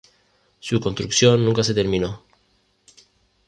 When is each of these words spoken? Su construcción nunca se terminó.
Su 0.59 0.79
construcción 0.79 1.45
nunca 1.45 1.63
se 1.63 1.75
terminó. 1.75 2.23